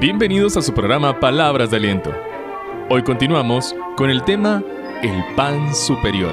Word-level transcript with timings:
Bienvenidos 0.00 0.56
a 0.56 0.62
su 0.62 0.72
programa 0.72 1.18
Palabras 1.18 1.72
de 1.72 1.78
Aliento. 1.78 2.14
Hoy 2.88 3.02
continuamos 3.02 3.74
con 3.96 4.10
el 4.10 4.22
tema 4.22 4.62
El 5.02 5.24
Pan 5.34 5.74
Superior, 5.74 6.32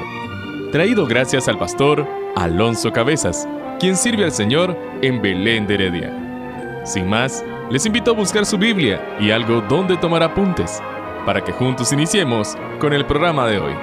traído 0.72 1.08
gracias 1.08 1.48
al 1.48 1.58
pastor 1.58 2.08
Alonso 2.36 2.94
Cabezas, 2.94 3.48
quien 3.80 3.96
sirve 3.96 4.24
al 4.24 4.32
Señor 4.32 4.78
en 5.02 5.20
Belén 5.20 5.66
de 5.66 5.74
Heredia. 5.74 6.84
Sin 6.86 7.10
más, 7.10 7.44
les 7.72 7.88
invito 7.88 8.12
a 8.12 8.14
buscar 8.14 8.46
su 8.46 8.60
Biblia 8.60 9.02
y 9.20 9.32
algo 9.32 9.62
donde 9.62 9.98
tomar 9.98 10.22
apuntes, 10.22 10.80
para 11.26 11.44
que 11.44 11.52
juntos 11.52 11.92
iniciemos 11.92 12.56
con 12.80 12.94
el 12.94 13.04
programa 13.04 13.48
de 13.48 13.58
hoy. 13.58 13.74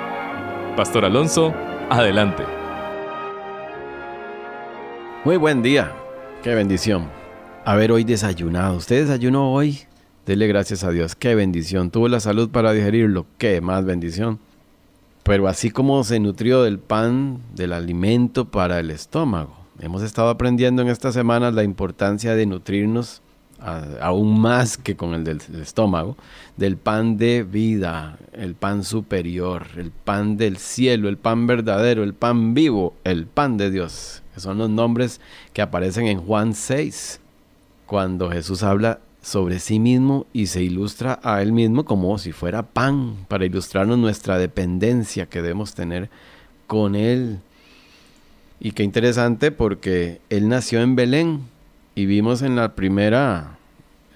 Pastor 0.76 1.04
Alonso, 1.04 1.52
adelante. 1.90 2.44
Muy 5.24 5.38
buen 5.38 5.60
día, 5.60 5.90
qué 6.44 6.54
bendición 6.54 7.21
haber 7.64 7.92
hoy 7.92 8.04
desayunado. 8.04 8.76
¿Usted 8.76 9.02
desayunó 9.02 9.52
hoy? 9.52 9.80
Dele 10.26 10.46
gracias 10.46 10.84
a 10.84 10.90
Dios. 10.90 11.14
Qué 11.14 11.34
bendición. 11.34 11.90
Tuvo 11.90 12.08
la 12.08 12.20
salud 12.20 12.50
para 12.50 12.72
digerirlo. 12.72 13.26
Qué 13.38 13.60
más 13.60 13.84
bendición. 13.84 14.38
Pero 15.22 15.48
así 15.48 15.70
como 15.70 16.02
se 16.04 16.18
nutrió 16.18 16.62
del 16.62 16.78
pan, 16.78 17.40
del 17.54 17.72
alimento 17.72 18.50
para 18.50 18.80
el 18.80 18.90
estómago. 18.90 19.56
Hemos 19.80 20.02
estado 20.02 20.28
aprendiendo 20.28 20.82
en 20.82 20.88
estas 20.88 21.14
semanas 21.14 21.54
la 21.54 21.62
importancia 21.62 22.34
de 22.34 22.46
nutrirnos 22.46 23.22
aún 24.00 24.40
más 24.40 24.76
que 24.76 24.96
con 24.96 25.14
el 25.14 25.22
del 25.22 25.40
estómago, 25.60 26.16
del 26.56 26.76
pan 26.76 27.16
de 27.16 27.44
vida, 27.44 28.18
el 28.32 28.56
pan 28.56 28.82
superior, 28.82 29.66
el 29.76 29.92
pan 29.92 30.36
del 30.36 30.56
cielo, 30.56 31.08
el 31.08 31.16
pan 31.16 31.46
verdadero, 31.46 32.02
el 32.02 32.12
pan 32.12 32.54
vivo, 32.54 32.96
el 33.04 33.26
pan 33.26 33.56
de 33.58 33.70
Dios, 33.70 34.24
que 34.34 34.40
son 34.40 34.58
los 34.58 34.68
nombres 34.68 35.20
que 35.52 35.62
aparecen 35.62 36.08
en 36.08 36.20
Juan 36.20 36.54
6 36.54 37.21
cuando 37.86 38.30
Jesús 38.30 38.62
habla 38.62 39.00
sobre 39.22 39.60
sí 39.60 39.78
mismo 39.78 40.26
y 40.32 40.46
se 40.46 40.62
ilustra 40.62 41.20
a 41.22 41.40
él 41.42 41.52
mismo 41.52 41.84
como 41.84 42.18
si 42.18 42.32
fuera 42.32 42.62
pan, 42.62 43.16
para 43.28 43.46
ilustrarnos 43.46 43.98
nuestra 43.98 44.38
dependencia 44.38 45.26
que 45.26 45.42
debemos 45.42 45.74
tener 45.74 46.10
con 46.66 46.94
él. 46.94 47.38
Y 48.60 48.72
qué 48.72 48.82
interesante 48.82 49.50
porque 49.50 50.20
él 50.30 50.48
nació 50.48 50.82
en 50.82 50.96
Belén 50.96 51.42
y 51.94 52.06
vimos 52.06 52.42
en 52.42 52.56
la 52.56 52.74
primera 52.74 53.58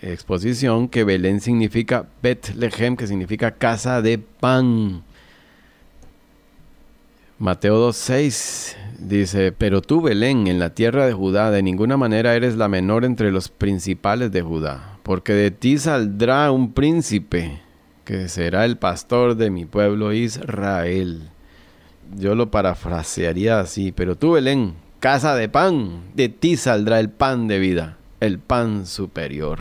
exposición 0.03 0.89
que 0.89 1.05
Belén 1.05 1.41
significa 1.41 2.07
Bethlehem, 2.23 2.97
que 2.97 3.07
significa 3.07 3.53
casa 3.53 4.03
de 4.03 4.19
pan. 4.19 5.03
Mateo 7.39 7.91
2.6 7.91 8.86
dice, 8.99 9.53
pero 9.53 9.83
tú 9.83 10.01
Belén, 10.01 10.47
en 10.47 10.59
la 10.59 10.71
tierra 10.71 11.07
de 11.07 11.13
Judá, 11.13 11.51
de 11.51 11.63
ninguna 11.63 11.97
manera 11.97 12.35
eres 12.35 12.57
la 12.57 12.69
menor 12.69 13.05
entre 13.05 13.31
los 13.31 13.49
principales 13.49 14.33
de 14.33 14.43
Judá, 14.43 14.99
porque 15.03 15.33
de 15.33 15.51
ti 15.51 15.79
saldrá 15.79 16.51
un 16.51 16.73
príncipe, 16.73 17.61
que 18.05 18.29
será 18.29 18.65
el 18.65 18.77
pastor 18.77 19.37
de 19.37 19.51
mi 19.51 19.65
pueblo 19.65 20.13
Israel. 20.13 21.31
Yo 22.17 22.35
lo 22.35 22.51
parafrasearía 22.51 23.61
así, 23.61 23.93
pero 23.93 24.17
tú 24.17 24.33
Belén, 24.33 24.75
casa 25.01 25.35
de 25.35 25.49
pan, 25.49 26.03
de 26.15 26.29
ti 26.29 26.57
saldrá 26.57 27.01
el 27.01 27.11
pan 27.11 27.49
de 27.49 27.59
vida, 27.59 27.99
el 28.21 28.39
pan 28.39 28.87
superior, 28.87 29.61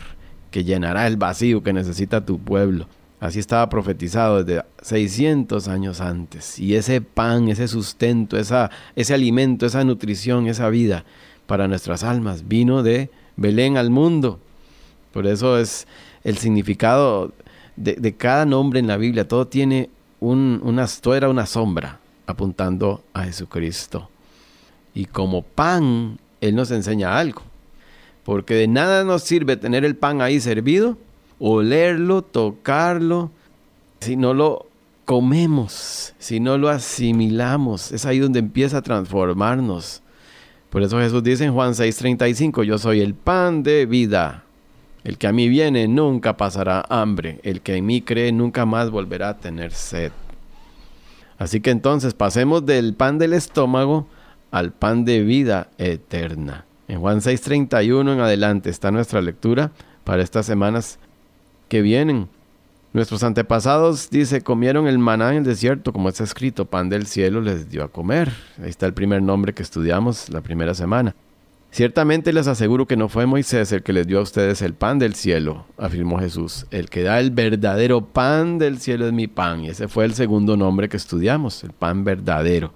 que 0.52 0.64
llenará 0.64 1.08
el 1.08 1.18
vacío 1.18 1.64
que 1.64 1.74
necesita 1.74 2.26
tu 2.26 2.40
pueblo. 2.40 2.88
Así 3.20 3.40
estaba 3.40 3.70
profetizado 3.70 4.44
desde 4.44 4.64
600 4.82 5.68
años 5.68 6.02
antes. 6.02 6.60
Y 6.60 6.76
ese 6.76 7.02
pan, 7.02 7.48
ese 7.48 7.68
sustento, 7.68 8.38
esa, 8.38 8.70
ese 8.96 9.14
alimento, 9.14 9.66
esa 9.66 9.84
nutrición, 9.84 10.48
esa 10.48 10.70
vida 10.70 11.06
para 11.48 11.68
nuestras 11.68 12.04
almas 12.04 12.48
vino 12.48 12.84
de 12.84 13.10
Belén 13.38 13.78
al 13.78 13.90
mundo. 13.90 14.40
Por 15.14 15.28
eso 15.28 15.58
es 15.58 15.88
el 16.24 16.38
significado 16.38 17.32
de, 17.78 18.16
cada 18.16 18.46
nombre 18.46 18.80
en 18.80 18.88
la 18.88 18.98
Biblia. 18.98 19.28
Todo 19.28 19.48
tiene 19.48 19.90
un, 20.20 20.60
una, 20.64 20.86
todo 20.88 21.16
era 21.16 21.30
una 21.30 21.46
sombra 21.46 22.00
apuntando 22.28 23.02
a 23.14 23.24
Jesucristo. 23.24 24.10
Y 24.94 25.06
como 25.06 25.42
pan, 25.42 26.20
Él 26.42 26.56
nos 26.56 26.70
enseña 26.72 27.18
algo. 27.18 27.44
Porque 28.26 28.56
de 28.56 28.68
nada 28.68 29.04
nos 29.04 29.24
sirve 29.24 29.56
tener 29.56 29.86
el 29.86 29.96
pan 29.96 30.22
ahí 30.22 30.42
servido 30.42 30.98
olerlo, 31.40 32.22
tocarlo, 32.22 33.32
si 34.00 34.16
no 34.16 34.34
lo 34.34 34.68
comemos, 35.06 36.14
si 36.18 36.40
no 36.40 36.58
lo 36.58 36.70
asimilamos, 36.70 37.92
es 37.92 38.06
ahí 38.06 38.20
donde 38.20 38.40
empieza 38.40 38.78
a 38.78 38.82
transformarnos. 38.82 40.02
Por 40.70 40.84
eso 40.84 41.00
Jesús 41.00 41.24
dice 41.24 41.46
en 41.46 41.54
Juan 41.54 41.74
6:35, 41.74 42.64
yo 42.64 42.78
soy 42.78 43.02
el 43.02 43.14
pan 43.14 43.64
de 43.64 43.86
vida. 43.86 44.44
El 45.04 45.20
que 45.20 45.28
a 45.28 45.32
mí 45.32 45.48
viene 45.48 45.88
nunca 45.88 46.36
pasará 46.36 46.84
hambre, 46.90 47.40
el 47.44 47.62
que 47.62 47.76
en 47.76 47.86
mí 47.86 48.02
cree 48.02 48.32
nunca 48.32 48.66
más 48.66 48.90
volverá 48.90 49.30
a 49.30 49.38
tener 49.38 49.72
sed. 49.72 50.12
Así 51.38 51.62
que 51.62 51.70
entonces 51.70 52.16
pasemos 52.16 52.66
del 52.66 52.96
pan 52.96 53.20
del 53.20 53.34
estómago 53.34 54.08
al 54.50 54.72
pan 54.72 55.06
de 55.06 55.22
vida 55.22 55.70
eterna. 55.78 56.66
En 56.88 57.00
Juan 57.00 57.22
6:31 57.22 58.14
en 58.14 58.20
adelante 58.20 58.70
está 58.70 58.90
nuestra 58.90 59.22
lectura 59.22 59.72
para 60.04 60.24
estas 60.24 60.46
semanas 60.46 60.98
que 61.68 61.82
vienen. 61.82 62.28
Nuestros 62.94 63.24
antepasados, 63.24 64.10
dice, 64.10 64.42
comieron 64.42 64.88
el 64.88 65.00
maná 65.00 65.32
en 65.32 65.40
el 65.40 65.44
desierto, 65.44 65.92
como 65.92 66.08
está 66.08 66.24
escrito, 66.24 66.66
pan 66.66 66.88
del 66.88 67.08
cielo 67.08 67.42
les 67.42 67.70
dio 67.70 67.84
a 67.84 67.90
comer. 67.90 68.32
Ahí 68.64 68.70
está 68.70 68.86
el 68.86 68.94
primer 68.94 69.22
nombre 69.22 69.54
que 69.54 69.64
estudiamos 69.64 70.30
la 70.30 70.42
primera 70.42 70.74
semana. 70.74 71.14
Ciertamente 71.72 72.32
les 72.32 72.48
aseguro 72.48 72.88
que 72.88 72.96
no 72.96 73.10
fue 73.10 73.26
Moisés 73.26 73.74
el 73.74 73.84
que 73.84 73.92
les 73.92 74.08
dio 74.08 74.20
a 74.20 74.22
ustedes 74.22 74.62
el 74.62 74.76
pan 74.76 74.98
del 74.98 75.14
cielo, 75.14 75.66
afirmó 75.78 76.20
Jesús. 76.20 76.68
El 76.72 76.90
que 76.90 77.04
da 77.04 77.20
el 77.20 77.32
verdadero 77.32 78.06
pan 78.06 78.60
del 78.60 78.80
cielo 78.80 79.06
es 79.08 79.12
mi 79.12 79.28
pan. 79.28 79.66
Y 79.66 79.68
ese 79.72 79.90
fue 79.90 80.06
el 80.06 80.14
segundo 80.14 80.56
nombre 80.56 80.88
que 80.88 80.96
estudiamos, 80.96 81.66
el 81.66 81.72
pan 81.72 82.06
verdadero. 82.06 82.72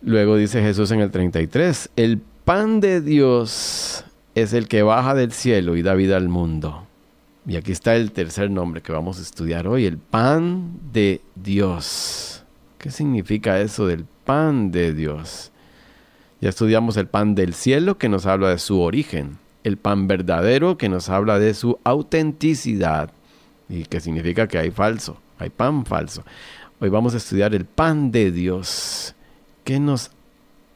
Luego 0.00 0.36
dice 0.36 0.62
Jesús 0.62 0.92
en 0.92 1.00
el 1.00 1.10
33, 1.10 1.90
el 1.96 2.20
pan 2.44 2.78
de 2.78 3.00
Dios 3.00 4.04
es 4.36 4.52
el 4.52 4.68
que 4.68 4.84
baja 4.84 5.16
del 5.16 5.32
cielo 5.32 5.74
y 5.74 5.82
da 5.82 5.94
vida 5.94 6.16
al 6.16 6.28
mundo. 6.28 6.86
Y 7.46 7.56
aquí 7.56 7.72
está 7.72 7.94
el 7.94 8.12
tercer 8.12 8.50
nombre 8.50 8.80
que 8.80 8.92
vamos 8.92 9.18
a 9.18 9.22
estudiar 9.22 9.66
hoy, 9.66 9.84
el 9.84 9.98
pan 9.98 10.78
de 10.92 11.20
Dios. 11.34 12.42
¿Qué 12.78 12.90
significa 12.90 13.60
eso 13.60 13.86
del 13.86 14.06
pan 14.24 14.70
de 14.70 14.94
Dios? 14.94 15.52
Ya 16.40 16.48
estudiamos 16.48 16.96
el 16.96 17.06
pan 17.06 17.34
del 17.34 17.52
cielo 17.52 17.98
que 17.98 18.08
nos 18.08 18.24
habla 18.24 18.48
de 18.48 18.58
su 18.58 18.80
origen, 18.80 19.36
el 19.62 19.76
pan 19.76 20.08
verdadero 20.08 20.78
que 20.78 20.88
nos 20.88 21.10
habla 21.10 21.38
de 21.38 21.52
su 21.52 21.78
autenticidad 21.84 23.10
y 23.68 23.84
que 23.84 24.00
significa 24.00 24.48
que 24.48 24.56
hay 24.56 24.70
falso, 24.70 25.18
hay 25.38 25.50
pan 25.50 25.84
falso. 25.84 26.24
Hoy 26.80 26.88
vamos 26.88 27.12
a 27.12 27.18
estudiar 27.18 27.54
el 27.54 27.66
pan 27.66 28.10
de 28.10 28.32
Dios. 28.32 29.14
¿Qué 29.64 29.78
nos 29.78 30.12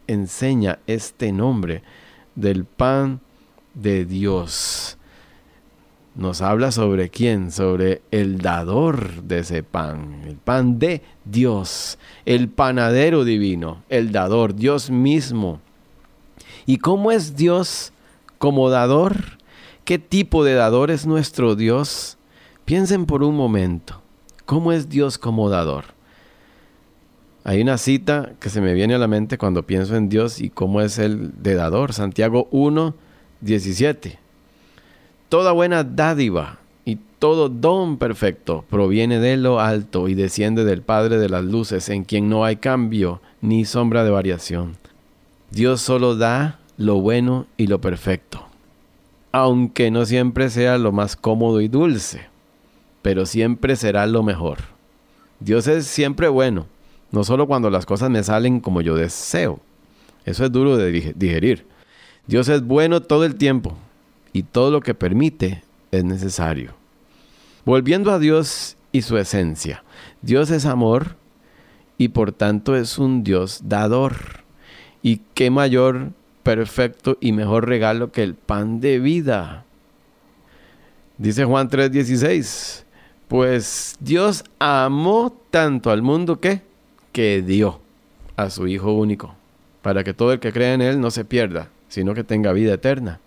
enseña 0.07 0.81
este 0.87 1.33
nombre 1.33 1.83
del 2.35 2.67
pan 2.67 3.21
de 3.73 4.05
Dios? 4.05 4.98
Nos 6.19 6.43
habla 6.43 6.73
sobre 6.73 7.11
quién, 7.11 7.53
sobre 7.53 8.03
el 8.11 8.39
dador 8.39 9.23
de 9.23 9.39
ese 9.39 9.63
pan, 9.63 10.23
el 10.27 10.35
pan 10.35 10.81
de 10.81 11.01
Dios, 11.25 11.97
el 12.27 12.49
panadero 12.49 13.25
divino, 13.25 13.85
el 13.89 14.11
dador, 14.11 14.57
Dios 14.57 14.91
mismo. 14.91 15.61
¿Y 16.67 16.79
cómo 16.79 17.13
es 17.13 17.37
Dios 17.37 17.93
como 18.39 18.69
dador? 18.69 19.39
¿Qué 19.85 20.01
tipo 20.01 20.43
de 20.43 20.55
dador 20.55 20.91
es 20.91 21.07
nuestro 21.07 21.55
Dios? 21.55 22.19
Piensen 22.65 23.07
por 23.07 23.23
un 23.23 23.37
momento, 23.37 24.03
¿cómo 24.45 24.73
es 24.73 24.89
Dios 24.89 25.19
como 25.19 25.49
dador? 25.49 25.85
Hay 27.45 27.63
una 27.63 27.79
cita 27.79 28.33
que 28.41 28.51
se 28.51 28.61
me 28.61 28.75
viene 28.75 28.97
a 28.97 28.99
la 28.99 29.07
mente 29.07 29.39
cuando 29.39 29.63
pienso 29.63 29.95
en 29.95 30.09
Dios 30.09 30.41
y 30.41 30.51
cómo 30.51 30.81
es 30.81 30.99
el 30.99 31.41
de 31.41 31.55
dador, 31.55 31.93
Santiago 31.93 32.49
1, 32.51 32.97
17 33.41 34.28
Toda 35.29 35.53
buena 35.53 35.85
dádiva 35.85 36.59
y 36.87 36.97
todo 37.19 37.51
don 37.51 37.99
perfecto 37.99 38.65
proviene 38.71 39.19
de 39.19 39.37
lo 39.37 39.61
alto 39.61 40.09
y 40.09 40.15
desciende 40.15 40.65
del 40.65 40.81
Padre 40.81 41.19
de 41.19 41.29
las 41.29 41.45
Luces, 41.45 41.91
en 41.91 42.05
quien 42.05 42.31
no 42.31 42.47
hay 42.47 42.57
cambio 42.57 43.21
ni 43.43 43.67
sombra 43.67 44.05
de 44.05 44.11
variación. 44.11 44.79
Dios 45.51 45.83
solo 45.83 46.17
da 46.17 46.61
lo 46.79 47.01
bueno 47.01 47.47
y 47.59 47.67
lo 47.67 47.79
perfecto, 47.79 48.47
aunque 49.31 49.91
no 49.91 50.07
siempre 50.07 50.49
sea 50.49 50.79
lo 50.79 50.93
más 50.93 51.15
cómodo 51.15 51.61
y 51.61 51.69
dulce, 51.69 52.23
pero 53.03 53.27
siempre 53.27 53.77
será 53.77 54.07
lo 54.07 54.23
mejor. 54.23 54.59
Dios 55.41 55.67
es 55.67 55.87
siempre 55.87 56.29
bueno, 56.29 56.67
no 57.11 57.23
solo 57.23 57.47
cuando 57.47 57.69
las 57.69 57.85
cosas 57.85 58.09
me 58.09 58.23
salen 58.23 58.61
como 58.61 58.81
yo 58.81 58.95
deseo. 58.95 59.61
Eso 60.25 60.47
es 60.47 60.53
duro 60.53 60.79
de 60.79 61.15
digerir. 61.15 61.67
Dios 62.27 62.49
es 62.49 62.63
bueno 62.63 63.01
todo 63.01 63.25
el 63.25 63.37
tiempo, 63.37 63.77
y 64.39 64.45
todo 64.45 64.71
lo 64.71 64.81
que 64.81 64.95
permite 64.95 65.65
es 65.91 66.05
necesario. 66.05 66.73
Volviendo 67.65 68.13
a 68.13 68.21
Dios 68.21 68.77
y 68.93 69.03
su 69.03 69.19
esencia. 69.19 69.83
Dios 70.23 70.53
es 70.53 70.65
amor 70.65 71.17
y 71.97 72.11
por 72.11 72.31
tanto 72.31 72.77
es 72.77 72.99
un 72.99 73.25
Dios 73.25 73.63
dador. 73.65 74.45
Y 75.03 75.23
qué 75.35 75.51
mayor, 75.51 76.13
perfecto 76.45 77.19
y 77.21 77.33
mejor 77.33 77.67
regalo 77.67 78.13
que 78.13 78.23
el 78.23 78.35
pan 78.35 78.81
de 78.81 79.01
vida. 79.01 79.65
Dice 81.17 81.45
Juan 81.45 81.69
3:16, 81.69 82.85
pues 83.27 83.97
Dios 83.99 84.45
amó 84.61 85.37
tanto 85.51 85.91
al 85.91 86.03
mundo 86.03 86.39
que, 86.39 86.63
que 87.11 87.43
dio 87.43 87.81
a 88.37 88.51
su 88.51 88.69
Hijo 88.69 88.93
único, 88.93 89.35
para 89.83 90.05
que 90.05 90.15
todo 90.15 90.33
el 90.33 90.39
que 90.39 90.53
cree 90.53 90.75
en 90.75 90.83
Él 90.83 91.01
no 91.01 91.11
se 91.11 91.25
pierda, 91.25 91.71
sino 91.89 92.15
que 92.15 92.23
tenga 92.23 92.53
vida 92.53 92.75
eterna. 92.75 93.19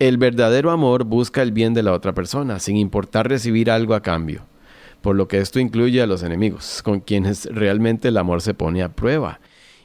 El 0.00 0.16
verdadero 0.16 0.70
amor 0.70 1.04
busca 1.04 1.42
el 1.42 1.52
bien 1.52 1.74
de 1.74 1.82
la 1.82 1.92
otra 1.92 2.14
persona, 2.14 2.58
sin 2.58 2.78
importar 2.78 3.28
recibir 3.28 3.70
algo 3.70 3.94
a 3.94 4.00
cambio, 4.00 4.40
por 5.02 5.14
lo 5.14 5.28
que 5.28 5.40
esto 5.40 5.60
incluye 5.60 6.00
a 6.00 6.06
los 6.06 6.22
enemigos, 6.22 6.82
con 6.82 7.00
quienes 7.00 7.44
realmente 7.44 8.08
el 8.08 8.16
amor 8.16 8.40
se 8.40 8.54
pone 8.54 8.82
a 8.82 8.88
prueba. 8.88 9.40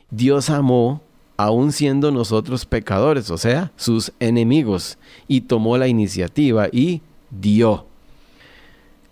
Dios 0.09 0.49
amó 0.49 1.01
aun 1.35 1.73
siendo 1.73 2.11
nosotros 2.11 2.65
pecadores, 2.65 3.29
o 3.29 3.37
sea, 3.37 3.73
sus 3.75 4.13
enemigos, 4.21 4.97
y 5.27 5.41
tomó 5.41 5.77
la 5.77 5.89
iniciativa 5.89 6.69
y 6.71 7.01
dio. 7.29 7.85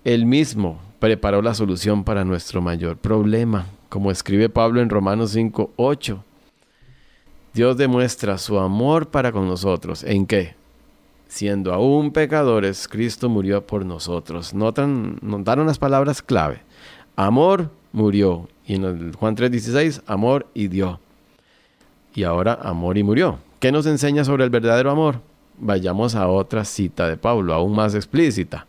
Él 0.05 0.25
mismo 0.25 0.79
preparó 1.00 1.41
la 1.41 1.53
solución 1.53 2.05
para 2.05 2.23
nuestro 2.23 2.61
mayor 2.61 2.95
problema, 2.95 3.65
como 3.89 4.09
escribe 4.09 4.47
Pablo 4.47 4.79
en 4.79 4.89
Romanos 4.89 5.31
5, 5.31 5.73
8. 5.75 6.23
Dios 7.53 7.75
demuestra 7.75 8.38
su 8.38 8.57
amor 8.57 9.09
para 9.09 9.33
con 9.33 9.50
nosotros. 9.50 10.05
¿En 10.05 10.25
qué? 10.25 10.62
Siendo 11.33 11.74
aún 11.74 12.12
pecadores, 12.12 12.88
Cristo 12.88 13.27
murió 13.27 13.65
por 13.65 13.88
nosotros. 13.88 14.53
Notan, 14.53 15.18
notaron 15.24 15.65
las 15.65 15.80
palabras 15.80 16.21
clave. 16.21 16.62
Amor 17.15 17.71
murió. 17.91 18.47
Y 18.68 18.75
en 18.75 19.13
Juan 19.13 19.35
3:16, 19.35 20.03
amor 20.06 20.45
y 20.53 20.68
dio. 20.68 21.00
Y 22.13 22.21
ahora 22.21 22.59
amor 22.62 23.00
y 23.00 23.03
murió. 23.03 23.39
¿Qué 23.59 23.71
nos 23.71 23.88
enseña 23.88 24.24
sobre 24.24 24.44
el 24.44 24.51
verdadero 24.51 24.91
amor? 24.91 25.21
Vayamos 25.57 26.13
a 26.13 26.27
otra 26.27 26.63
cita 26.65 27.09
de 27.09 27.18
Pablo, 27.18 27.56
aún 27.56 27.75
más 27.75 27.95
explícita. 27.95 28.68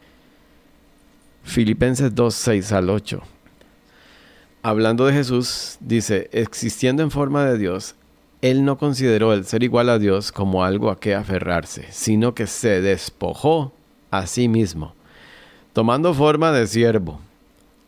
Filipenses 1.43 2.15
2, 2.15 2.35
6 2.35 2.73
al 2.73 2.89
8. 2.89 3.21
Hablando 4.63 5.05
de 5.05 5.13
Jesús, 5.13 5.77
dice, 5.81 6.31
existiendo 6.33 7.03
en 7.03 7.11
forma 7.11 7.45
de 7.45 7.59
Dios, 7.59 7.95
Él 8.45 8.67
no 8.67 8.77
consideró 8.77 9.33
el 9.33 9.47
ser 9.47 9.63
igual 9.63 9.89
a 9.89 9.99
Dios 9.99 10.31
como 10.31 10.65
algo 10.65 10.91
a 10.91 11.01
que 11.01 11.15
aferrarse, 11.15 11.87
sino 11.91 12.35
que 12.35 12.47
se 12.47 12.83
despojó 12.83 13.73
a 14.11 14.27
sí 14.27 14.49
mismo, 14.49 14.93
tomando 15.73 16.13
forma 16.13 16.53
de 16.53 16.67
siervo, 16.67 17.21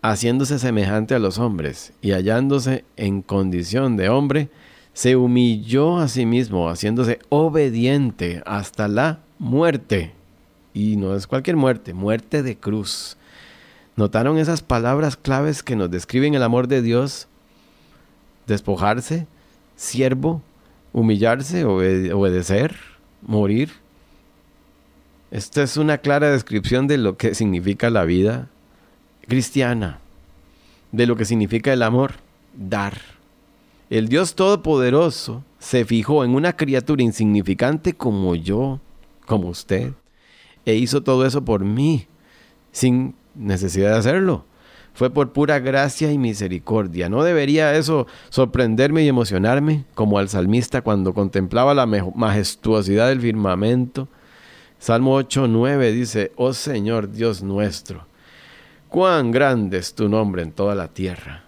haciéndose 0.00 0.58
semejante 0.58 1.14
a 1.14 1.18
los 1.18 1.38
hombres 1.38 1.92
y 2.00 2.12
hallándose 2.12 2.86
en 2.96 3.20
condición 3.20 3.98
de 3.98 4.08
hombre, 4.08 4.48
se 4.94 5.14
humilló 5.14 5.98
a 5.98 6.08
sí 6.08 6.24
mismo, 6.24 6.70
haciéndose 6.70 7.18
obediente 7.28 8.42
hasta 8.46 8.88
la 8.88 9.18
muerte. 9.38 10.14
Y 10.72 10.96
no 10.96 11.14
es 11.14 11.26
cualquier 11.26 11.56
muerte, 11.56 11.92
muerte 11.92 12.42
de 12.42 12.56
cruz 12.56 13.18
¿Notaron 13.94 14.38
esas 14.38 14.62
palabras 14.62 15.18
claves 15.18 15.62
que 15.62 15.76
nos 15.76 15.90
describen 15.90 16.34
el 16.34 16.42
amor 16.42 16.66
de 16.66 16.80
Dios? 16.80 17.28
Despojarse, 18.46 19.26
siervo, 19.76 20.42
humillarse, 20.92 21.64
obedecer, 21.64 22.76
morir. 23.22 23.70
Esta 25.30 25.62
es 25.62 25.76
una 25.76 25.98
clara 25.98 26.30
descripción 26.30 26.86
de 26.86 26.98
lo 26.98 27.16
que 27.16 27.34
significa 27.34 27.90
la 27.90 28.04
vida 28.04 28.48
cristiana, 29.28 29.98
de 30.92 31.06
lo 31.06 31.16
que 31.16 31.24
significa 31.24 31.72
el 31.72 31.82
amor, 31.82 32.14
dar. 32.54 33.00
El 33.90 34.08
Dios 34.08 34.34
Todopoderoso 34.34 35.44
se 35.58 35.84
fijó 35.84 36.24
en 36.24 36.34
una 36.34 36.54
criatura 36.54 37.02
insignificante 37.02 37.94
como 37.94 38.34
yo, 38.34 38.80
como 39.26 39.48
usted, 39.48 39.92
e 40.64 40.74
hizo 40.74 41.02
todo 41.02 41.26
eso 41.26 41.44
por 41.44 41.64
mí, 41.64 42.06
sin 42.72 43.14
necesidad 43.34 43.92
de 43.92 43.98
hacerlo. 43.98 44.44
Fue 44.96 45.10
por 45.10 45.32
pura 45.32 45.58
gracia 45.58 46.10
y 46.10 46.16
misericordia. 46.16 47.10
¿No 47.10 47.22
debería 47.22 47.74
eso 47.74 48.06
sorprenderme 48.30 49.04
y 49.04 49.08
emocionarme 49.08 49.84
como 49.94 50.18
al 50.18 50.30
salmista 50.30 50.80
cuando 50.80 51.12
contemplaba 51.12 51.74
la 51.74 51.84
majestuosidad 51.84 53.08
del 53.08 53.20
firmamento? 53.20 54.08
Salmo 54.78 55.14
8, 55.16 55.48
9 55.48 55.92
dice, 55.92 56.32
Oh 56.36 56.54
Señor 56.54 57.12
Dios 57.12 57.42
nuestro, 57.42 58.06
cuán 58.88 59.32
grande 59.32 59.76
es 59.76 59.94
tu 59.94 60.08
nombre 60.08 60.40
en 60.40 60.52
toda 60.52 60.74
la 60.74 60.88
tierra. 60.88 61.44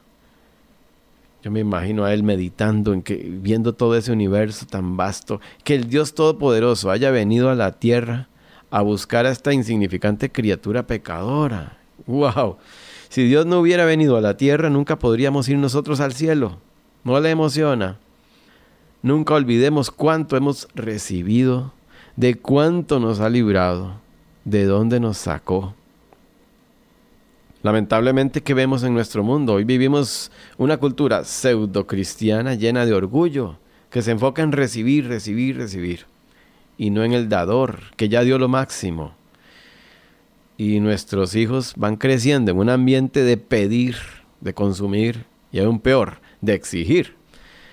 Yo 1.43 1.51
me 1.51 1.61
imagino 1.61 2.05
a 2.05 2.13
él 2.13 2.23
meditando 2.23 2.93
en 2.93 3.01
que 3.01 3.15
viendo 3.17 3.73
todo 3.73 3.97
ese 3.97 4.13
universo 4.13 4.67
tan 4.67 4.99
vasto, 4.99 5.41
que 5.65 5.75
el 5.75 5.89
Dios 5.89 6.15
todopoderoso 6.15 6.91
haya 6.91 7.11
venido 7.11 7.49
a 7.49 7.55
la 7.55 7.73
tierra 7.73 8.29
a 8.71 8.83
buscar 8.83 9.25
a 9.25 9.31
esta 9.31 9.55
insignificante 9.55 10.31
criatura 10.31 10.87
pecadora 10.87 11.79
¡Wow! 12.07 12.57
Si 13.09 13.25
Dios 13.25 13.47
no 13.47 13.61
hubiera 13.61 13.87
venido 13.87 14.17
a 14.17 14.21
la 14.21 14.37
tierra, 14.37 14.69
nunca 14.69 14.99
podríamos 14.99 15.49
ir 15.49 15.57
nosotros 15.57 16.01
al 16.01 16.13
cielo. 16.13 16.59
¿No 17.05 17.19
le 17.21 17.31
emociona? 17.31 17.97
Nunca 19.03 19.35
olvidemos 19.35 19.91
cuánto 19.91 20.37
hemos 20.37 20.69
recibido, 20.75 21.73
de 22.17 22.35
cuánto 22.35 23.01
nos 23.01 23.21
ha 23.21 23.31
librado, 23.31 23.93
de 24.45 24.67
dónde 24.67 25.01
nos 25.01 25.17
sacó. 25.17 25.75
Lamentablemente, 27.63 28.43
¿qué 28.43 28.53
vemos 28.53 28.83
en 28.83 28.93
nuestro 28.93 29.25
mundo? 29.25 29.55
Hoy 29.55 29.65
vivimos 29.65 30.31
una 30.59 30.77
cultura 30.77 31.25
pseudo 31.25 31.87
cristiana 31.87 32.55
llena 32.55 32.85
de 32.85 32.93
orgullo, 32.93 33.57
que 33.91 34.03
se 34.03 34.11
enfoca 34.11 34.43
en 34.43 34.53
recibir, 34.53 35.09
recibir, 35.09 35.57
recibir, 35.57 36.05
y 36.77 36.91
no 36.91 37.05
en 37.05 37.15
el 37.15 37.29
dador, 37.29 37.81
que 37.97 38.09
ya 38.09 38.23
dio 38.23 38.39
lo 38.39 38.49
máximo 38.49 39.18
y 40.59 40.81
nuestros 40.81 41.37
hijos 41.37 41.73
van 41.77 41.97
creciendo 41.97 42.51
en 42.51 42.59
un 42.59 42.69
ambiente 42.69 43.23
de 43.23 43.37
pedir, 43.37 43.97
de 44.41 44.53
consumir 44.53 45.25
y 45.53 45.61
aún 45.61 45.79
peor, 45.79 46.19
de 46.41 46.53
exigir. 46.55 47.15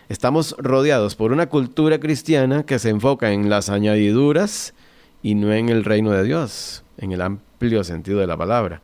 Estamos 0.07 0.55
rodeados 0.59 1.15
por 1.15 1.31
una 1.31 1.49
cultura 1.49 1.99
cristiana 1.99 2.63
que 2.63 2.77
se 2.77 2.89
enfoca 2.89 3.33
en 3.33 3.49
las 3.49 3.69
añadiduras 3.69 4.75
y 5.23 5.33
no 5.33 5.51
en 5.51 5.69
el 5.69 5.83
reino 5.83 6.11
de 6.11 6.23
Dios, 6.23 6.83
en 6.99 7.11
el 7.11 7.21
amplio 7.21 7.83
sentido 7.83 8.19
de 8.19 8.27
la 8.27 8.37
palabra. 8.37 8.83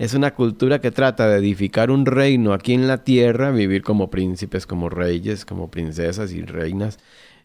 Es 0.00 0.14
una 0.14 0.34
cultura 0.34 0.80
que 0.80 0.90
trata 0.90 1.28
de 1.28 1.38
edificar 1.38 1.92
un 1.92 2.06
reino 2.06 2.52
aquí 2.52 2.74
en 2.74 2.88
la 2.88 3.04
tierra, 3.04 3.52
vivir 3.52 3.82
como 3.82 4.10
príncipes, 4.10 4.66
como 4.66 4.88
reyes, 4.88 5.44
como 5.44 5.70
princesas 5.70 6.32
y 6.32 6.42
reinas, 6.42 6.98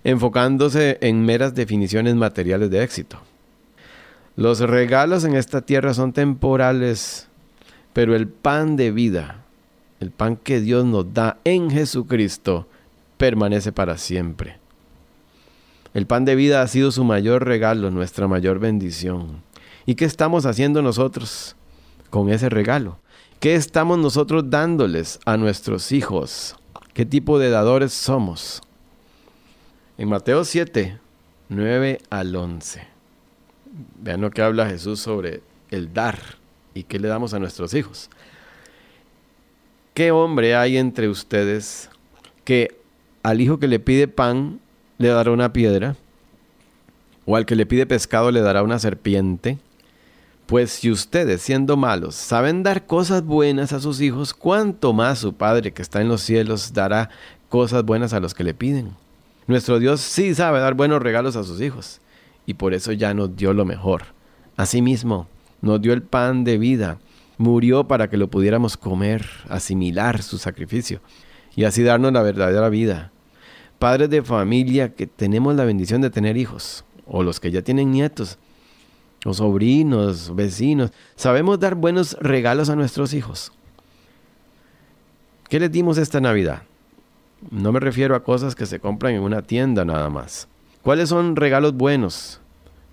enfocándose 0.04 0.98
en 1.02 1.24
meras 1.24 1.54
definiciones 1.54 2.16
materiales 2.16 2.72
de 2.72 2.84
éxito. 2.84 3.20
Los 4.36 4.60
regalos 4.62 5.24
en 5.26 5.36
esta 5.36 5.62
tierra 5.62 5.94
son 5.94 6.12
temporales, 6.12 7.28
pero 7.94 8.16
el 8.16 8.28
pan 8.28 8.76
de 8.76 8.92
vida, 8.92 9.44
el 10.00 10.10
pan 10.10 10.38
que 10.38 10.60
Dios 10.60 10.86
nos 10.86 11.14
da 11.14 11.38
en 11.44 11.70
Jesucristo, 11.70 12.68
permanece 13.18 13.72
para 13.72 13.98
siempre. 13.98 14.58
El 15.94 16.08
pan 16.08 16.26
de 16.26 16.34
vida 16.34 16.64
ha 16.64 16.68
sido 16.68 16.92
su 16.92 17.04
mayor 17.04 17.46
regalo, 17.46 17.92
nuestra 17.92 18.28
mayor 18.28 18.58
bendición. 18.58 19.44
¿Y 19.86 19.94
qué 19.94 20.06
estamos 20.06 20.48
haciendo 20.48 20.82
nosotros 20.82 21.56
con 22.10 22.30
ese 22.30 22.50
regalo? 22.50 22.98
¿Qué 23.40 23.54
estamos 23.54 24.00
nosotros 24.00 24.50
dándoles 24.50 25.20
a 25.26 25.38
nuestros 25.38 25.92
hijos? 25.92 26.56
¿Qué 26.96 27.06
tipo 27.06 27.38
de 27.38 27.52
dadores 27.52 27.94
somos? 27.94 28.62
En 30.00 30.10
Mateo 30.10 30.44
7, 30.44 30.98
9 31.50 32.02
al 32.10 32.36
11. 32.36 32.94
Vean 34.02 34.22
lo 34.22 34.30
que 34.30 34.42
habla 34.42 34.70
Jesús 34.70 35.00
sobre 35.00 35.42
el 35.72 35.94
dar 35.94 36.20
y 36.76 36.84
qué 36.84 37.00
le 37.00 37.08
damos 37.08 37.34
a 37.34 37.40
nuestros 37.40 37.74
hijos. 37.74 38.10
¿Qué 39.94 40.12
hombre 40.12 40.56
hay 40.56 40.78
entre 40.78 41.10
ustedes 41.10 41.90
que 42.44 42.78
al 43.24 43.42
hijo 43.42 43.60
que 43.60 43.68
le 43.68 43.80
pide 43.80 44.08
pan 44.08 44.60
le 44.98 45.08
dará 45.08 45.32
una 45.32 45.54
piedra? 45.54 45.96
¿O 47.26 47.36
al 47.36 47.46
que 47.46 47.56
le 47.56 47.66
pide 47.66 47.86
pescado 47.86 48.32
le 48.32 48.42
dará 48.42 48.64
una 48.64 48.80
serpiente? 48.80 49.58
Pues 50.46 50.72
si 50.72 50.92
ustedes, 50.92 51.42
siendo 51.42 51.78
malos, 51.78 52.16
saben 52.16 52.64
dar 52.64 52.86
cosas 52.86 53.24
buenas 53.24 53.72
a 53.72 53.80
sus 53.80 54.02
hijos, 54.02 54.34
¿cuánto 54.34 54.94
más 54.94 55.20
su 55.20 55.34
Padre 55.34 55.72
que 55.72 55.82
está 55.82 56.02
en 56.02 56.10
los 56.10 56.22
cielos 56.22 56.74
dará 56.74 57.10
cosas 57.50 57.84
buenas 57.84 58.14
a 58.14 58.20
los 58.20 58.34
que 58.34 58.44
le 58.44 58.54
piden? 58.54 58.92
Nuestro 59.48 59.80
Dios 59.80 60.02
sí 60.02 60.36
sabe 60.36 60.60
dar 60.60 60.74
buenos 60.74 61.02
regalos 61.02 61.36
a 61.36 61.44
sus 61.44 61.62
hijos 61.62 62.02
y 62.46 62.56
por 62.56 62.74
eso 62.74 62.92
ya 62.92 63.14
nos 63.14 63.36
dio 63.36 63.54
lo 63.54 63.66
mejor. 63.66 64.04
Asimismo, 64.56 65.28
nos 65.62 65.82
dio 65.82 65.94
el 65.94 66.04
pan 66.04 66.44
de 66.44 66.58
vida, 66.58 67.00
murió 67.38 67.88
para 67.88 68.10
que 68.10 68.18
lo 68.18 68.30
pudiéramos 68.30 68.78
comer, 68.78 69.26
asimilar 69.50 70.22
su 70.22 70.38
sacrificio 70.38 71.02
y 71.56 71.64
así 71.64 71.84
darnos 71.84 72.14
la 72.14 72.22
verdadera 72.22 72.70
vida. 72.70 73.12
Padres 73.80 74.10
de 74.10 74.24
familia 74.24 74.94
que 74.94 75.08
tenemos 75.08 75.56
la 75.56 75.66
bendición 75.66 76.02
de 76.02 76.10
tener 76.10 76.38
hijos, 76.38 76.86
o 77.06 77.24
los 77.24 77.40
que 77.40 77.52
ya 77.52 77.62
tienen 77.62 77.92
nietos, 77.92 78.38
o 79.26 79.34
sobrinos, 79.34 80.36
vecinos, 80.36 80.92
sabemos 81.16 81.60
dar 81.60 81.76
buenos 81.76 82.18
regalos 82.20 82.70
a 82.70 82.76
nuestros 82.76 83.14
hijos. 83.14 83.52
¿Qué 85.50 85.60
les 85.60 85.72
dimos 85.72 85.98
esta 85.98 86.20
Navidad? 86.20 86.64
No 87.52 87.72
me 87.72 87.80
refiero 87.80 88.16
a 88.16 88.24
cosas 88.24 88.56
que 88.56 88.66
se 88.66 88.80
compran 88.80 89.16
en 89.16 89.22
una 89.22 89.42
tienda 89.42 89.86
nada 89.86 90.10
más. 90.10 90.48
¿Cuáles 90.84 91.08
son 91.08 91.38
regalos 91.38 91.76
buenos? 91.76 92.42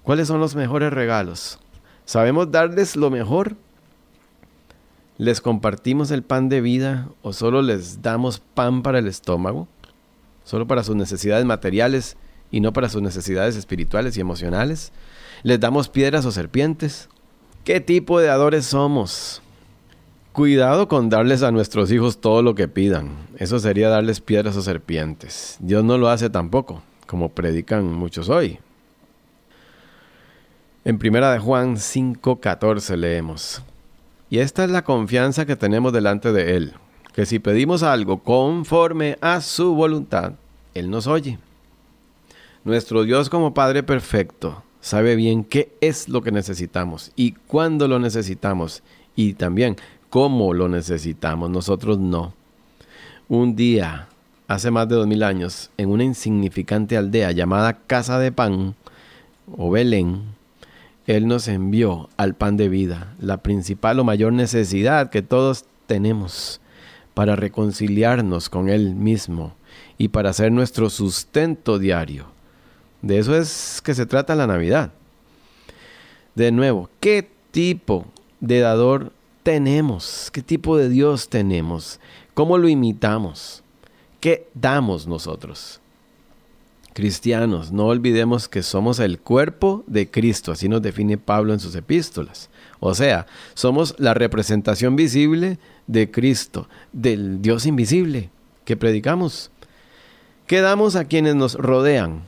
¿Cuáles 0.05 0.29
son 0.29 0.39
los 0.39 0.55
mejores 0.55 0.93
regalos? 0.93 1.59
¿Sabemos 2.05 2.53
darles 2.53 2.95
lo 2.95 3.11
mejor? 3.11 3.57
¿Les 5.19 5.41
compartimos 5.41 6.13
el 6.13 6.23
pan 6.23 6.49
de 6.49 6.61
vida 6.61 7.09
o 7.23 7.33
solo 7.33 7.63
les 7.63 8.01
damos 8.01 8.39
pan 8.39 8.83
para 8.83 9.01
el 9.01 9.09
estómago? 9.09 9.67
¿Solo 10.45 10.69
para 10.69 10.85
sus 10.85 10.95
necesidades 10.95 11.45
materiales 11.45 12.17
y 12.53 12.61
no 12.61 12.73
para 12.73 12.89
sus 12.89 13.03
necesidades 13.03 13.57
espirituales 13.57 14.17
y 14.17 14.21
emocionales? 14.21 14.93
¿Les 15.43 15.59
damos 15.59 15.89
piedras 15.89 16.25
o 16.27 16.31
serpientes? 16.31 17.09
¿Qué 17.65 17.81
tipo 17.81 18.21
de 18.21 18.29
dadores 18.29 18.67
somos? 18.67 19.43
Cuidado 20.31 20.87
con 20.87 21.11
darles 21.11 21.43
a 21.43 21.51
nuestros 21.51 21.91
hijos 21.91 22.21
todo 22.21 22.41
lo 22.41 22.55
que 22.55 22.69
pidan. 22.69 23.11
Eso 23.37 23.59
sería 23.59 23.89
darles 23.89 24.21
piedras 24.21 24.57
o 24.57 24.63
serpientes. 24.63 25.57
Dios 25.59 25.83
no 25.83 25.99
lo 25.99 26.09
hace 26.09 26.31
tampoco, 26.31 26.85
como 27.11 27.31
predican 27.31 27.93
muchos 27.93 28.29
hoy. 28.29 28.61
En 30.85 30.97
primera 30.97 31.33
de 31.33 31.41
Juan 31.41 31.77
5:14 31.77 32.97
leemos: 32.97 33.63
Y 34.31 34.39
esta 34.39 34.63
es 34.63 34.71
la 34.71 34.85
confianza 34.85 35.45
que 35.45 35.57
tenemos 35.57 35.93
delante 35.93 36.31
de 36.33 36.57
él, 36.57 36.75
que 37.13 37.27
si 37.27 37.41
pedimos 37.41 37.83
algo 37.83 38.23
conforme 38.23 39.19
a 39.21 39.41
su 39.41 39.75
voluntad, 39.75 40.35
él 40.73 40.89
nos 40.89 41.09
oye. 41.09 41.41
Nuestro 42.63 43.03
Dios 43.03 43.29
como 43.29 43.55
Padre 43.55 43.83
perfecto 43.83 44.63
sabe 44.81 45.17
bien 45.17 45.43
qué 45.43 45.75
es 45.81 46.09
lo 46.09 46.23
que 46.23 46.31
necesitamos 46.31 47.11
y 47.17 47.33
cuándo 47.33 47.89
lo 47.89 47.99
necesitamos 47.99 48.85
y 49.17 49.33
también 49.35 49.75
cómo 50.11 50.55
lo 50.55 50.69
necesitamos. 50.69 51.51
Nosotros 51.51 51.99
no. 51.99 52.35
Un 53.29 53.57
día, 53.57 54.10
hace 54.51 54.73
más 54.73 54.89
de 54.89 54.97
dos 54.97 55.07
mil 55.07 55.23
años, 55.23 55.71
en 55.77 55.91
una 55.91 56.03
insignificante 56.03 56.97
aldea 56.97 57.31
llamada 57.31 57.79
Casa 57.87 58.19
de 58.19 58.33
Pan 58.33 58.75
o 59.57 59.71
Belén, 59.71 60.23
Él 61.07 61.29
nos 61.29 61.47
envió 61.47 62.09
al 62.17 62.35
pan 62.35 62.57
de 62.57 62.69
vida, 62.69 63.15
la 63.21 63.37
principal 63.37 64.01
o 64.01 64.05
mayor 64.05 64.33
necesidad 64.33 65.09
que 65.09 65.23
todos 65.23 65.67
tenemos 65.87 66.61
para 67.15 67.37
reconciliarnos 67.37 68.51
con 68.51 68.69
Él 68.69 68.97
mismo 68.97 69.55
y 69.99 70.09
para 70.09 70.31
hacer 70.31 70.51
nuestro 70.51 70.91
sustento 70.91 71.79
diario. 71.79 72.27
De 73.03 73.21
eso 73.21 73.37
es 73.37 73.81
que 73.85 73.95
se 73.95 74.05
trata 74.05 74.35
la 74.35 74.49
Navidad. 74.49 74.91
De 76.35 76.51
nuevo, 76.51 76.91
¿qué 76.99 77.31
tipo 77.53 78.05
de 78.41 78.59
dador 78.59 79.13
tenemos? 79.45 80.29
¿Qué 80.33 80.43
tipo 80.43 80.77
de 80.77 80.89
Dios 80.89 81.29
tenemos? 81.29 82.01
¿Cómo 82.35 82.59
lo 82.59 82.69
imitamos? 82.69 83.63
¿Qué 84.21 84.47
damos 84.55 85.07
nosotros? 85.07 85.81
Cristianos, 86.93 87.73
no 87.73 87.87
olvidemos 87.87 88.49
que 88.49 88.63
somos 88.63 88.99
el 88.99 89.19
cuerpo 89.19 89.85
de 89.87 90.11
Cristo, 90.11 90.53
así 90.53 90.69
nos 90.69 90.83
define 90.83 91.17
Pablo 91.17 91.53
en 91.53 91.61
sus 91.61 91.75
epístolas. 91.75 92.51
O 92.81 92.95
sea, 92.95 93.27
somos 93.55 93.95
la 93.99 94.13
representación 94.13 94.97
visible 94.97 95.59
de 95.87 96.11
Cristo, 96.11 96.69
del 96.93 97.41
Dios 97.41 97.65
invisible 97.65 98.31
que 98.65 98.77
predicamos. 98.77 99.51
¿Qué 100.47 100.61
damos 100.61 100.97
a 100.97 101.05
quienes 101.05 101.37
nos 101.37 101.55
rodean? 101.55 102.25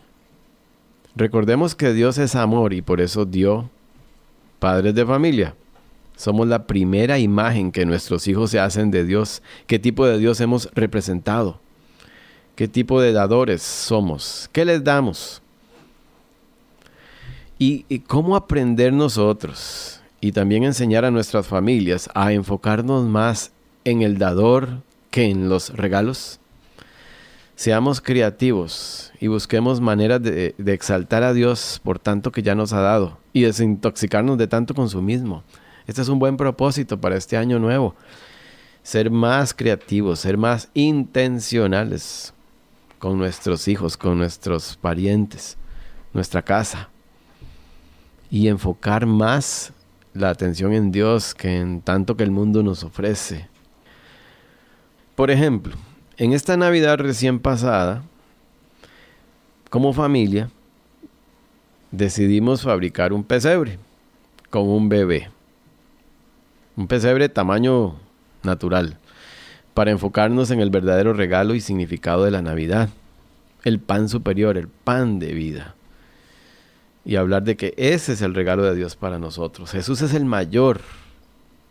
Recordemos 1.17 1.75
que 1.75 1.93
Dios 1.93 2.19
es 2.19 2.37
amor 2.37 2.73
y 2.73 2.83
por 2.83 3.01
eso 3.01 3.25
dio 3.25 3.69
padres 4.61 4.95
de 4.95 5.05
familia. 5.05 5.55
Somos 6.17 6.47
la 6.47 6.67
primera 6.67 7.19
imagen 7.19 7.73
que 7.73 7.85
nuestros 7.85 8.29
hijos 8.29 8.51
se 8.51 8.61
hacen 8.61 8.91
de 8.91 9.05
Dios. 9.05 9.43
¿Qué 9.67 9.79
tipo 9.79 10.07
de 10.07 10.19
Dios 10.19 10.41
hemos 10.41 10.71
representado? 10.73 11.62
¿Qué 12.55 12.69
tipo 12.69 13.01
de 13.01 13.13
dadores 13.13 13.63
somos? 13.63 14.51
¿Qué 14.53 14.67
les 14.67 14.85
damos? 14.85 15.41
¿Y, 17.59 18.01
cómo 18.01 18.37
aprender 18.37 18.93
nosotros 18.93 20.03
y 20.21 20.33
también 20.33 20.65
enseñar 20.65 21.05
a 21.07 21.11
nuestras 21.11 21.47
familias 21.47 22.11
a 22.13 22.33
enfocarnos 22.33 23.07
más 23.07 23.53
en 23.85 24.03
el 24.03 24.19
dador 24.19 24.83
que 25.11 25.31
en 25.31 25.49
los 25.49 25.71
regalos? 25.71 26.41
Seamos 27.55 28.03
creativos 28.03 29.13
y 29.19 29.29
busquemos 29.29 29.81
maneras 29.81 30.23
de, 30.23 30.55
exaltar 30.67 31.23
a 31.23 31.33
Dios 31.33 31.81
por 31.83 31.99
tanto 31.99 32.33
que 32.33 32.43
ya 32.43 32.55
nos 32.55 32.75
ha 32.75 32.81
dado 32.81 33.19
y 33.33 33.43
desintoxicarnos 33.43 34.37
de 34.37 34.49
tanto 34.49 34.75
consumismo. 34.75 35.43
Este 35.87 36.03
es 36.03 36.09
un 36.09 36.19
buen 36.19 36.37
propósito 36.37 37.01
para 37.01 37.17
este 37.17 37.39
año 37.39 37.59
nuevo. 37.59 37.95
Ser 38.83 39.11
más 39.11 39.55
creativos, 39.55 40.19
ser 40.19 40.37
más 40.37 40.69
intencionales 40.75 42.35
con 43.03 43.19
nuestros 43.19 43.67
hijos, 43.67 43.97
con 43.97 44.17
nuestros 44.17 44.77
parientes, 44.77 45.59
nuestra 46.13 46.41
casa. 46.41 46.89
Y 48.31 48.47
enfocar 48.47 49.07
más 49.07 49.73
la 50.15 50.31
atención 50.31 50.73
en 50.73 50.93
Dios 50.93 51.35
que 51.35 51.59
en 51.59 51.81
tanto 51.81 52.17
que 52.17 52.23
el 52.23 52.31
mundo 52.31 52.63
nos 52.63 52.85
ofrece. 52.85 53.49
Por 55.17 55.33
ejemplo, 55.33 55.75
en 56.17 56.33
esta 56.33 56.57
Navidad 56.57 56.97
recién 56.99 57.41
pasada, 57.41 58.05
como 59.69 59.93
familia, 59.93 60.49
decidimos 61.91 62.63
fabricar 62.63 63.13
un 63.13 63.25
pesebre 63.25 63.81
con 64.49 64.69
un 64.69 64.89
bebé. 64.89 65.29
Un 66.77 66.87
pesebre 66.87 67.29
tamaño 67.29 67.97
natural, 68.45 68.97
para 69.75 69.91
enfocarnos 69.91 70.51
en 70.51 70.61
el 70.61 70.71
verdadero 70.71 71.13
regalo 71.13 71.55
y 71.55 71.61
significado 71.61 72.25
de 72.25 72.31
la 72.31 72.43
Navidad, 72.43 72.91
el 73.65 73.79
pan 73.79 74.09
superior, 74.09 74.57
el 74.59 74.69
pan 74.69 75.19
de 75.19 75.33
vida. 75.33 75.75
Y 77.05 77.17
hablar 77.17 77.43
de 77.43 77.57
que 77.57 77.75
ese 77.77 78.13
es 78.13 78.23
el 78.23 78.35
regalo 78.35 78.63
de 78.63 78.75
Dios 78.75 78.97
para 78.97 79.19
nosotros. 79.19 79.73
Jesús 79.73 80.03
es 80.03 80.15
el 80.15 80.25
mayor, 80.25 80.81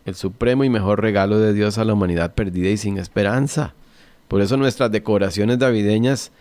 el 0.04 0.14
supremo 0.14 0.64
y 0.64 0.70
mejor 0.70 1.00
regalo 1.00 1.38
de 1.38 1.54
Dios 1.54 1.78
a 1.78 1.84
la 1.84 1.94
humanidad 1.94 2.34
perdida 2.34 2.68
y 2.68 2.76
sin 2.76 2.98
esperanza. 2.98 3.74
Por 4.28 4.40
eso 4.40 4.56
nuestras 4.56 4.90
decoraciones 4.90 5.58
navideñas 5.58 6.32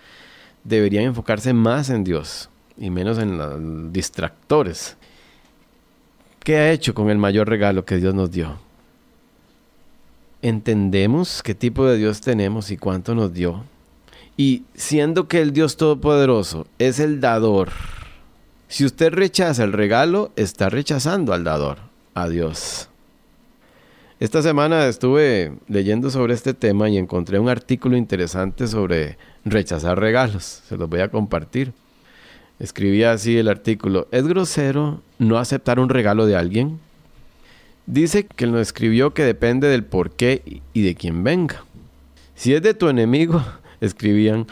deberían 0.64 1.06
enfocarse 1.06 1.54
más 1.54 1.90
en 1.90 2.04
Dios 2.04 2.50
y 2.78 2.90
menos 2.90 3.18
en 3.20 3.38
los 3.38 3.94
distractores. 3.94 4.98
¿Qué 6.44 6.58
ha 6.58 6.72
hecho 6.72 6.94
con 6.94 7.10
el 7.10 7.18
mayor 7.18 7.48
regalo 7.48 7.86
que 7.86 7.98
Dios 7.98 8.16
nos 8.16 8.32
dio? 8.32 8.58
¿Entendemos 10.42 11.44
qué 11.44 11.54
tipo 11.56 11.86
de 11.86 11.98
Dios 11.98 12.22
tenemos 12.22 12.72
y 12.72 12.78
cuánto 12.78 13.16
nos 13.16 13.34
dio? 13.34 13.64
Y 14.38 14.64
siendo 14.74 15.28
que 15.28 15.42
el 15.42 15.54
Dios 15.54 15.78
Todopoderoso 15.78 16.66
es 16.80 17.00
el 17.00 17.22
dador, 17.22 17.70
si 18.72 18.86
usted 18.86 19.12
rechaza 19.12 19.66
el 19.66 19.74
regalo, 19.74 20.32
está 20.38 20.70
rechazando 20.70 21.34
al 21.34 21.44
dador, 21.44 21.80
a 22.14 22.30
Dios. 22.30 22.88
Esta 24.22 24.42
semana 24.42 24.88
estuve 24.88 25.58
leyendo 25.68 26.10
sobre 26.10 26.34
este 26.34 26.54
tema 26.54 26.88
y 26.88 26.98
encontré 26.98 27.38
un 27.38 27.50
artículo 27.50 27.98
interesante 27.98 28.68
sobre 28.68 29.18
rechazar 29.44 30.00
regalos. 30.00 30.62
Se 30.70 30.78
los 30.78 30.88
voy 30.88 31.02
a 31.02 31.12
compartir. 31.12 31.74
Escribía 32.60 33.12
así 33.12 33.38
el 33.38 33.50
artículo. 33.50 34.08
¿Es 34.12 34.26
grosero 34.26 35.02
no 35.20 35.38
aceptar 35.38 35.78
un 35.78 35.90
regalo 35.90 36.26
de 36.26 36.38
alguien? 36.38 36.80
Dice 37.92 38.26
que 38.26 38.48
lo 38.48 38.62
escribió 38.62 39.14
que 39.14 39.26
depende 39.26 39.68
del 39.68 39.84
por 39.84 40.12
qué 40.12 40.62
y 40.72 40.82
de 40.82 40.96
quién 40.96 41.26
venga. 41.26 41.66
Si 42.36 42.54
es 42.54 42.62
de 42.62 42.74
tu 42.74 42.88
enemigo, 42.88 43.44
escribían, 43.82 44.48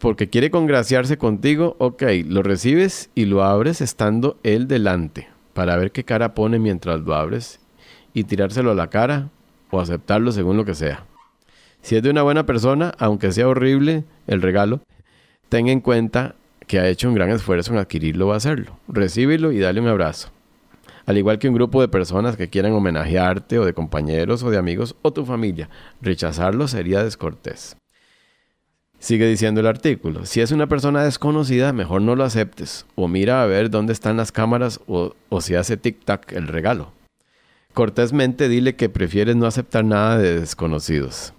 porque 0.00 0.28
quiere 0.28 0.50
congraciarse 0.50 1.16
contigo, 1.16 1.76
ok, 1.78 2.02
lo 2.26 2.42
recibes 2.42 3.08
y 3.14 3.26
lo 3.26 3.44
abres 3.44 3.80
estando 3.80 4.36
él 4.42 4.66
delante, 4.66 5.28
para 5.52 5.76
ver 5.76 5.92
qué 5.92 6.02
cara 6.02 6.34
pone 6.34 6.58
mientras 6.58 7.02
lo 7.02 7.14
abres 7.14 7.60
y 8.14 8.24
tirárselo 8.24 8.72
a 8.72 8.74
la 8.74 8.90
cara 8.90 9.28
o 9.70 9.78
aceptarlo 9.78 10.32
según 10.32 10.56
lo 10.56 10.64
que 10.64 10.74
sea. 10.74 11.04
Si 11.82 11.94
es 11.94 12.02
de 12.02 12.10
una 12.10 12.22
buena 12.22 12.46
persona, 12.46 12.94
aunque 12.98 13.30
sea 13.30 13.46
horrible 13.46 14.02
el 14.26 14.42
regalo, 14.42 14.80
ten 15.48 15.68
en 15.68 15.80
cuenta 15.80 16.34
que 16.66 16.80
ha 16.80 16.88
hecho 16.88 17.08
un 17.08 17.14
gran 17.14 17.30
esfuerzo 17.30 17.72
en 17.74 17.78
adquirirlo 17.78 18.26
o 18.26 18.32
hacerlo. 18.32 18.76
Recíbelo 18.88 19.52
y 19.52 19.60
dale 19.60 19.80
un 19.80 19.86
abrazo. 19.86 20.32
Al 21.06 21.18
igual 21.18 21.38
que 21.38 21.48
un 21.48 21.54
grupo 21.54 21.80
de 21.80 21.88
personas 21.88 22.36
que 22.36 22.48
quieran 22.48 22.72
homenajearte 22.72 23.58
o 23.58 23.64
de 23.64 23.74
compañeros 23.74 24.42
o 24.42 24.50
de 24.50 24.58
amigos 24.58 24.96
o 25.02 25.12
tu 25.12 25.24
familia, 25.24 25.68
rechazarlo 26.00 26.68
sería 26.68 27.02
descortés. 27.02 27.76
Sigue 28.98 29.26
diciendo 29.26 29.60
el 29.60 29.66
artículo, 29.66 30.26
si 30.26 30.40
es 30.40 30.52
una 30.52 30.68
persona 30.68 31.02
desconocida, 31.02 31.72
mejor 31.72 32.02
no 32.02 32.14
lo 32.14 32.22
aceptes 32.22 32.86
o 32.94 33.08
mira 33.08 33.42
a 33.42 33.46
ver 33.46 33.68
dónde 33.68 33.92
están 33.92 34.16
las 34.16 34.30
cámaras 34.30 34.78
o, 34.86 35.14
o 35.28 35.40
si 35.40 35.56
hace 35.56 35.76
tic-tac 35.76 36.32
el 36.32 36.46
regalo. 36.46 36.92
Cortésmente 37.74 38.48
dile 38.48 38.76
que 38.76 38.88
prefieres 38.88 39.34
no 39.34 39.46
aceptar 39.46 39.84
nada 39.84 40.18
de 40.18 40.38
desconocidos. 40.38 41.32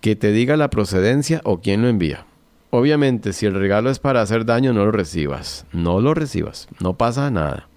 Que 0.00 0.14
te 0.14 0.30
diga 0.30 0.56
la 0.56 0.70
procedencia 0.70 1.40
o 1.42 1.60
quién 1.60 1.82
lo 1.82 1.88
envía. 1.88 2.26
Obviamente, 2.70 3.32
si 3.32 3.46
el 3.46 3.54
regalo 3.54 3.88
es 3.88 3.98
para 3.98 4.20
hacer 4.20 4.44
daño, 4.44 4.72
no 4.72 4.84
lo 4.84 4.92
recibas. 4.92 5.64
No 5.72 6.00
lo 6.00 6.12
recibas. 6.12 6.68
No 6.80 6.98
pasa 6.98 7.30
nada. 7.30 7.68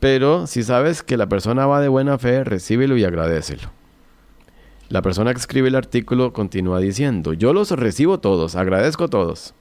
Pero 0.00 0.46
si 0.46 0.62
sabes 0.62 1.02
que 1.02 1.18
la 1.18 1.28
persona 1.28 1.66
va 1.66 1.80
de 1.80 1.88
buena 1.88 2.18
fe, 2.18 2.42
recíbelo 2.42 2.96
y 2.96 3.04
agradecelo. 3.04 3.70
La 4.88 5.02
persona 5.02 5.32
que 5.32 5.38
escribe 5.38 5.68
el 5.68 5.76
artículo 5.76 6.32
continúa 6.32 6.80
diciendo, 6.80 7.32
yo 7.34 7.52
los 7.52 7.70
recibo 7.70 8.18
todos, 8.18 8.56
agradezco 8.56 9.08
todos. 9.08 9.54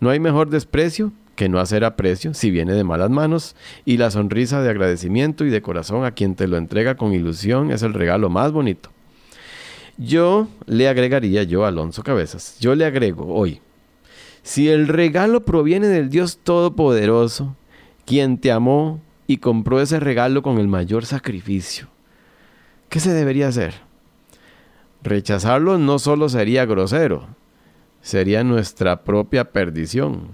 No 0.00 0.10
hay 0.10 0.20
mejor 0.20 0.50
desprecio 0.50 1.12
que 1.36 1.48
no 1.48 1.58
hacer 1.58 1.84
aprecio 1.84 2.34
si 2.34 2.50
viene 2.50 2.74
de 2.74 2.84
malas 2.84 3.10
manos, 3.10 3.56
y 3.84 3.96
la 3.96 4.10
sonrisa 4.10 4.60
de 4.62 4.70
agradecimiento 4.70 5.44
y 5.44 5.50
de 5.50 5.62
corazón 5.62 6.04
a 6.04 6.12
quien 6.12 6.34
te 6.34 6.48
lo 6.48 6.56
entrega 6.56 6.96
con 6.96 7.12
ilusión 7.12 7.70
es 7.70 7.82
el 7.82 7.94
regalo 7.94 8.28
más 8.30 8.52
bonito. 8.52 8.90
Yo 9.96 10.48
le 10.66 10.88
agregaría, 10.88 11.44
yo 11.44 11.64
Alonso 11.64 12.02
Cabezas, 12.02 12.56
yo 12.60 12.74
le 12.74 12.84
agrego 12.84 13.32
hoy, 13.32 13.60
si 14.42 14.68
el 14.68 14.88
regalo 14.88 15.40
proviene 15.44 15.86
del 15.86 16.10
Dios 16.10 16.38
Todopoderoso, 16.42 17.56
quien 18.04 18.38
te 18.38 18.52
amó 18.52 19.00
y 19.26 19.38
compró 19.38 19.80
ese 19.80 20.00
regalo 20.00 20.42
con 20.42 20.58
el 20.58 20.68
mayor 20.68 21.06
sacrificio, 21.06 21.88
¿qué 22.88 23.00
se 23.00 23.12
debería 23.12 23.48
hacer? 23.48 23.74
Rechazarlo 25.02 25.78
no 25.78 25.98
solo 25.98 26.28
sería 26.28 26.66
grosero, 26.66 27.26
sería 28.00 28.44
nuestra 28.44 29.02
propia 29.04 29.50
perdición. 29.52 30.28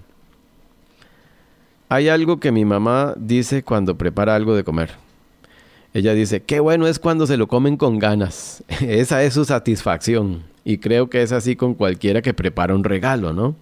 Hay 1.89 2.09
algo 2.09 2.39
que 2.39 2.53
mi 2.53 2.65
mamá 2.65 3.15
dice 3.17 3.65
cuando 3.65 3.99
prepara 3.99 4.35
algo 4.35 4.55
de 4.55 4.63
comer. 4.63 4.91
Ella 5.93 6.15
dice, 6.15 6.41
qué 6.43 6.61
bueno 6.61 6.87
es 6.87 7.01
cuando 7.01 7.27
se 7.27 7.37
lo 7.37 7.49
comen 7.49 7.77
con 7.77 7.99
ganas. 7.99 8.63
Esa 8.81 9.25
es 9.25 9.35
su 9.35 9.45
satisfacción. 9.45 10.45
Y 10.65 10.79
creo 10.79 11.11
que 11.11 11.23
es 11.23 11.33
así 11.33 11.57
con 11.57 11.75
cualquiera 11.75 12.23
que 12.23 12.35
prepara 12.35 12.75
un 12.77 12.85
regalo, 12.85 13.33
¿no? 13.33 13.57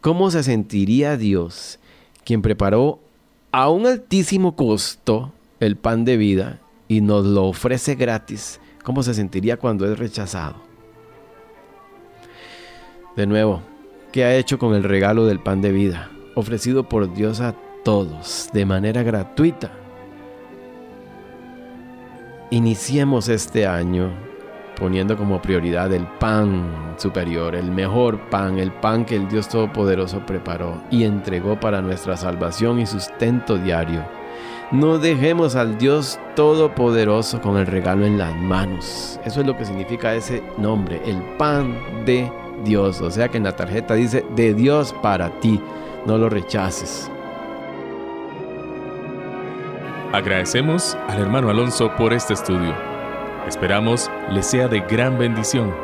¿Cómo 0.00 0.30
se 0.30 0.42
sentiría 0.42 1.16
Dios, 1.16 1.80
quien 2.24 2.42
preparó 2.42 3.00
a 3.56 3.68
un 3.68 3.86
altísimo 3.86 4.56
costo 4.56 5.32
el 5.60 5.76
pan 5.76 6.04
de 6.04 6.16
vida 6.16 6.58
y 6.88 7.00
nos 7.00 7.24
lo 7.24 7.44
ofrece 7.44 7.94
gratis? 7.94 8.58
¿Cómo 8.82 9.04
se 9.04 9.14
sentiría 9.14 9.58
cuando 9.58 9.88
es 9.88 9.96
rechazado? 9.96 10.56
De 13.14 13.28
nuevo, 13.28 13.62
¿qué 14.10 14.24
ha 14.24 14.34
hecho 14.34 14.58
con 14.58 14.74
el 14.74 14.82
regalo 14.82 15.24
del 15.26 15.38
pan 15.38 15.62
de 15.62 15.70
vida, 15.70 16.10
ofrecido 16.34 16.88
por 16.88 17.14
Dios 17.14 17.40
a 17.40 17.54
todos 17.84 18.50
de 18.52 18.66
manera 18.66 19.04
gratuita? 19.04 19.70
Iniciemos 22.50 23.28
este 23.28 23.68
año 23.68 24.10
poniendo 24.78 25.16
como 25.16 25.40
prioridad 25.40 25.92
el 25.92 26.06
pan 26.06 26.94
superior, 26.96 27.54
el 27.54 27.70
mejor 27.70 28.18
pan, 28.30 28.58
el 28.58 28.72
pan 28.72 29.04
que 29.04 29.16
el 29.16 29.28
Dios 29.28 29.48
Todopoderoso 29.48 30.24
preparó 30.26 30.82
y 30.90 31.04
entregó 31.04 31.58
para 31.58 31.80
nuestra 31.82 32.16
salvación 32.16 32.80
y 32.80 32.86
sustento 32.86 33.56
diario. 33.56 34.04
No 34.70 34.98
dejemos 34.98 35.56
al 35.56 35.78
Dios 35.78 36.18
Todopoderoso 36.34 37.40
con 37.40 37.56
el 37.58 37.66
regalo 37.66 38.06
en 38.06 38.18
las 38.18 38.34
manos. 38.34 39.20
Eso 39.24 39.40
es 39.40 39.46
lo 39.46 39.56
que 39.56 39.64
significa 39.64 40.14
ese 40.14 40.42
nombre, 40.58 41.00
el 41.06 41.22
pan 41.36 41.76
de 42.04 42.30
Dios. 42.64 43.00
O 43.00 43.10
sea 43.10 43.28
que 43.28 43.36
en 43.36 43.44
la 43.44 43.54
tarjeta 43.54 43.94
dice 43.94 44.24
de 44.34 44.54
Dios 44.54 44.94
para 45.02 45.30
ti. 45.40 45.60
No 46.06 46.18
lo 46.18 46.28
rechaces. 46.28 47.10
Agradecemos 50.12 50.96
al 51.08 51.20
hermano 51.20 51.50
Alonso 51.50 51.90
por 51.96 52.12
este 52.12 52.34
estudio. 52.34 52.93
Esperamos 53.46 54.10
le 54.30 54.42
sea 54.42 54.68
de 54.68 54.80
gran 54.80 55.18
bendición. 55.18 55.74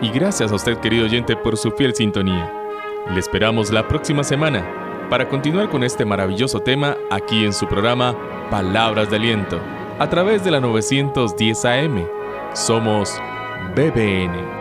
Y 0.00 0.10
gracias 0.10 0.50
a 0.50 0.54
usted, 0.54 0.78
querido 0.78 1.04
oyente, 1.04 1.36
por 1.36 1.56
su 1.56 1.70
fiel 1.72 1.94
sintonía. 1.94 2.52
Le 3.12 3.20
esperamos 3.20 3.70
la 3.70 3.86
próxima 3.86 4.24
semana 4.24 4.64
para 5.10 5.28
continuar 5.28 5.68
con 5.68 5.84
este 5.84 6.04
maravilloso 6.04 6.60
tema 6.60 6.96
aquí 7.10 7.44
en 7.44 7.52
su 7.52 7.66
programa 7.66 8.16
Palabras 8.50 9.10
de 9.10 9.16
Aliento, 9.16 9.60
a 9.98 10.08
través 10.08 10.44
de 10.44 10.52
la 10.52 10.60
910 10.60 11.64
AM. 11.64 12.06
Somos 12.54 13.20
BBN. 13.74 14.59